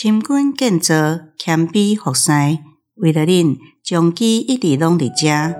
[0.00, 0.94] 深耕建造，
[1.36, 2.30] 谦卑服侍，
[2.98, 5.56] 为了恁，将其一直拢伫遮。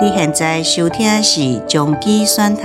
[0.00, 2.62] 你现在收听的是将其选读，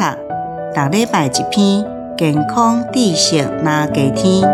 [0.73, 1.85] 逐礼拜一篇
[2.17, 4.49] 健康知识拿加添。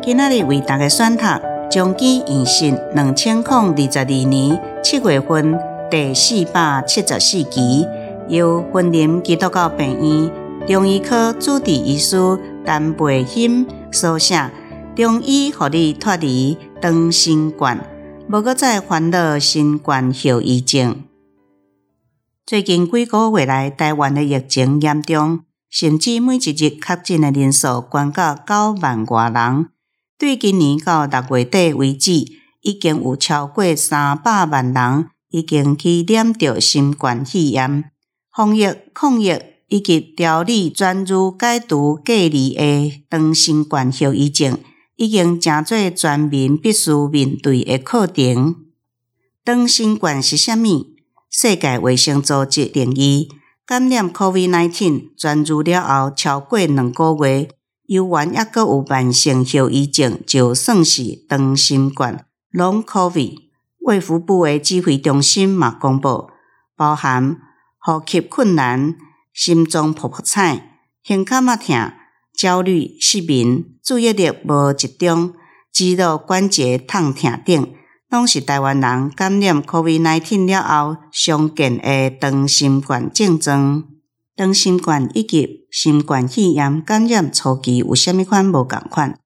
[0.00, 1.24] 今仔日为大家选读
[1.68, 5.58] 将其引信两千零二十二年七月份
[5.90, 7.84] 第四百七十四期。
[8.30, 10.32] 由云林基督教病院
[10.64, 12.16] 中医科主治医师
[12.64, 14.52] 陈培兴所写，
[14.94, 17.84] 中医互你脱离长新冠，
[18.28, 21.02] 无搁再烦恼新冠后遗症。
[22.46, 29.66] 最近几个月来，台湾的疫情严重，甚至每一日确诊的人数悬到九万外人。
[30.16, 32.12] 对今年到六月底为止，
[32.60, 37.90] 已经有超过三百万人已经去染着新冠肺炎。
[38.32, 44.58] 防疫抗疫以及调理专注解除隔离的长新冠后遗症，
[44.96, 48.56] 已经成做全民必须面对的课程。
[49.44, 50.96] 长新冠是虾米？
[51.28, 53.28] 世界卫生组织定义：
[53.66, 57.48] 感染 COVID-19 专注了后超过两个月，
[57.86, 63.38] 犹原抑阁有慢性后遗症，就算是长新冠 （Long COVID）。
[63.80, 66.30] 卫福部的指挥中心嘛公布，
[66.76, 67.38] 包含。
[67.98, 68.94] 呼吸困难、
[69.32, 71.90] 心脏噗噗惨、胸卡嘛痛、
[72.36, 75.34] 焦虑、失眠、注意力无集中、
[75.72, 77.74] 肌肉关节痛痛等，
[78.08, 83.84] 拢是台湾人感染 COVID-19 了后常见的长新冠症状。
[84.36, 89.18] 长新冠以及新冠肺炎感染初期有虾米款无共款？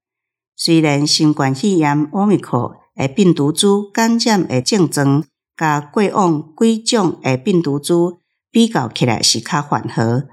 [0.56, 5.22] 虽然新冠肺炎奥密克戎的病毒株感染的症状，
[5.56, 8.18] 甲过往几种的病毒株。
[8.54, 10.28] 比较起来是较缓和，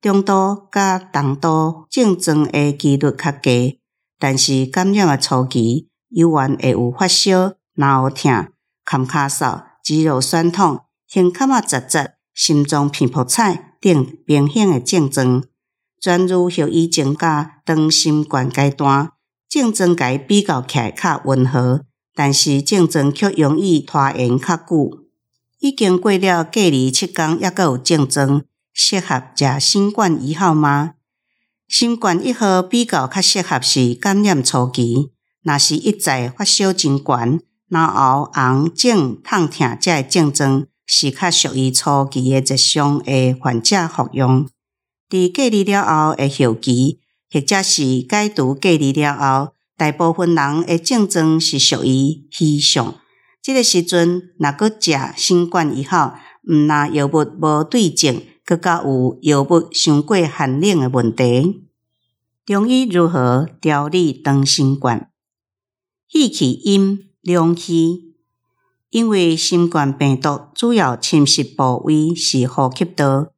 [0.00, 3.82] 中度甲重度症状的几率较低，
[4.18, 8.46] 但是感染的初期，有原会有发烧、脑痛、
[8.82, 15.44] 坎卡嗽、肌肉酸痛、胸卡啊窒窒、心脏砰砰惨等明显的症状。
[16.00, 19.10] 转入后遗症甲长新冠阶段，
[19.50, 21.84] 症状该比较起来较温和，
[22.14, 25.05] 但是症状却容易拖延较久。
[25.60, 30.94] 已经过了隔离七天，抑阁有症状，适合食新冠一号吗？
[31.66, 35.10] 新冠一号比较较适合是感染初期，
[35.42, 37.40] 若是一再发烧真悬、
[37.70, 44.46] 脑后红肿痛痛这症状，是较属于初期的热伤的患者服用。
[45.08, 47.00] 伫隔离了后的后期，
[47.32, 52.94] 或者是解除隔离了后，大部分人的症状是属于轻症。
[53.46, 56.14] 这个时阵，若阁食新冠以后，
[56.48, 61.64] 毋那药物无对症，阁较有药物伤过寒冷诶问题。
[62.44, 65.12] 中医如何调理当新冠？
[66.12, 68.16] 肺气阴凉气，
[68.90, 73.28] 因为新冠病毒主要侵袭部位是呼吸道，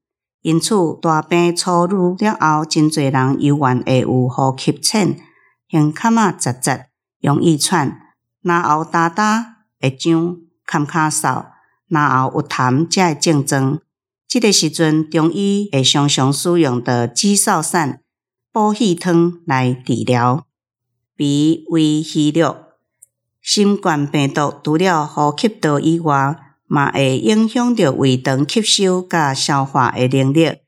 [0.40, 5.20] 因此大病初愈了后，真侪人犹原会有呼吸浅、
[5.68, 6.86] 胸卡嘛杂杂、
[7.20, 8.00] 容易喘、
[8.40, 9.57] 咙喉焦焦。
[9.80, 11.46] 会胀、坎卡嗽、
[11.88, 13.80] 然后有痰，才会症状。
[14.26, 18.02] 这个时阵，中医会常常使用的肌少散、
[18.52, 20.46] 补气汤来治疗。
[21.16, 22.56] 鼻胃虚弱，
[23.40, 30.58] 新冠病毒除了呼吸道以外，嘛会影响到胃肠吸收甲消化的能力。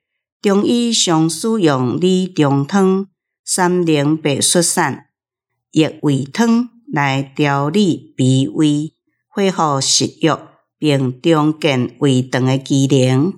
[0.41, 3.07] 中医常使用理中汤、
[3.45, 5.09] 三苓白术散、
[5.73, 8.95] 益胃汤来调理鼻胃。
[9.41, 10.37] 恢复食欲，
[10.79, 13.33] 并重建胃肠的机能。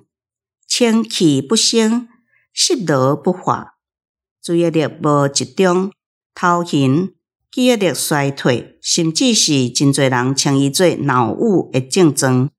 [0.67, 2.09] 清气不升，
[2.51, 3.75] 湿热不化，
[4.43, 5.89] 注意力无集中，
[6.35, 7.13] 头晕，
[7.49, 12.49] 记忆力衰退，甚至是真侪人称伊做脑雾的症状。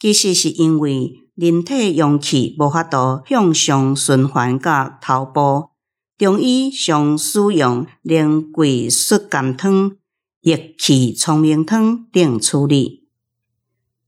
[0.00, 5.68] 其实是因为人体阳气无法度向上循环到头部。
[6.16, 9.98] 中医常使用苓桂缩甘汤。
[10.44, 13.08] 益气聪明汤等处理。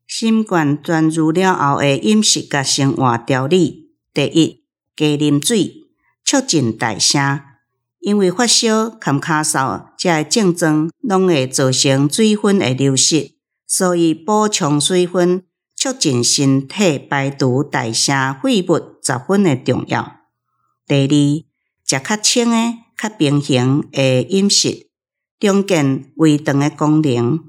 [0.06, 4.62] 新冠转入了后的饮食甲生活调理：第一，
[4.94, 5.86] 加啉水，
[6.22, 7.18] 促进代谢。
[8.00, 13.32] 因为发烧、坎卡嗽这些症状，拢会造成水分的流失，
[13.66, 15.42] 所以补充水分，
[15.74, 18.12] 促进身体排毒代谢
[18.42, 20.18] 废物十分的重要。
[20.86, 24.85] 第二，食较清的、较平衡的饮食。
[25.38, 27.40] 重建胃肠的功能。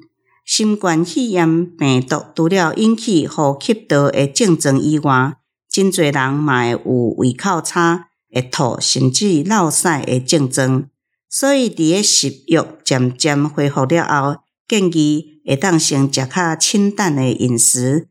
[0.45, 5.35] 新冠肺炎病毒除了引起呼吸道的症状以外，
[5.69, 6.79] 真侪人嘛会有
[7.17, 10.89] 胃口差、会吐，甚至落屎的症状。
[11.29, 18.07] 所以，伫个食欲渐渐恢复了后，建议会当先食较清淡的饮食，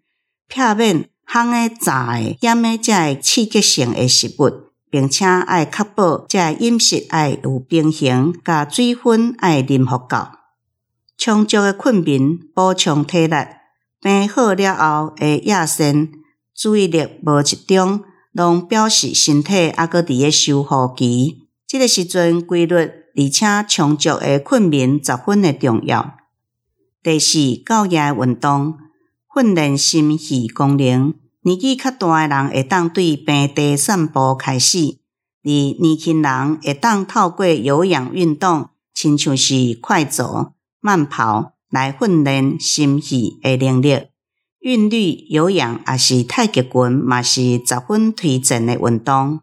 [0.47, 10.17] 避免烘的、炸的、腌的这个刺激性的食物，并且爱确保这饮食爱有平衡，甲水分爱啉足够，
[11.17, 13.35] 充足的困眠补充体力，
[14.01, 16.13] 病好了后的夜深，
[16.55, 18.03] 注意力无集中，
[18.33, 23.07] 拢表示身体还阁伫个修复期，这个时阵规律。
[23.19, 26.19] 而且充足的困眠十分的重要。
[27.03, 28.75] 第四，昼夜运动，
[29.35, 31.15] 训练心肺功能。
[31.47, 34.99] 年纪较大的人会当对平地散步开始，
[35.45, 35.49] 而
[35.81, 44.09] 年轻人会当透过有氧运动，亲像是快走、慢跑来训练心肺的能力。
[44.59, 49.39] 韵律、有氧也是太极拳，嘛是十分推荐的运动。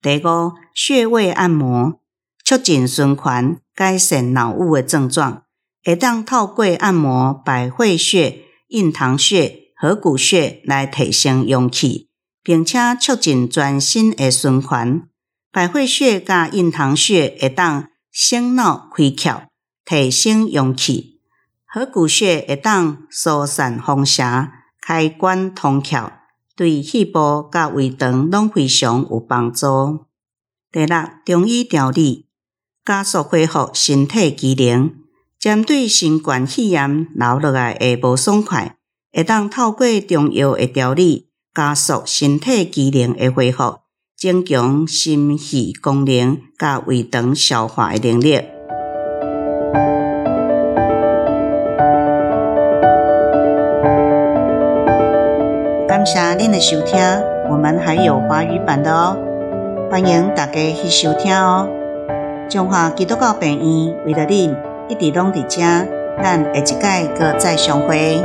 [0.00, 2.00] 第五，穴位按摩。
[2.42, 5.42] 促进循环，改善脑雾的症状，
[5.84, 12.08] 会当透过按摩百会穴、印堂穴、合谷穴来提升阳气，
[12.42, 15.02] 并且促进全身的循环。
[15.52, 19.42] 百会穴甲印堂穴会当醒脑开窍，
[19.84, 21.20] 提升阳气；
[21.64, 26.10] 合谷穴会当疏散风邪，开关通窍，
[26.56, 30.06] 对肺部甲胃肠拢非常有帮助。
[30.72, 32.26] 第六，中医调理。
[32.84, 34.90] 加速恢复身体机能，
[35.38, 38.77] 针对新冠肺炎留落来的无爽快，
[39.10, 43.78] 会当透过中药的调理，加速身体机能的恢复，
[44.16, 48.38] 增强心肺功能，甲胃肠消化的能力。
[55.88, 57.00] 感谢您的收听，
[57.50, 59.16] 我们还有华语版的哦，
[59.90, 61.66] 欢迎大家去收听哦。
[62.50, 64.54] 中华基督教病院为了恁，
[64.88, 65.60] 一直拢伫遮，
[66.22, 68.22] 咱下一届阁再相会。